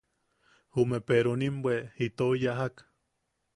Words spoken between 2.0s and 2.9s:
itou yajak.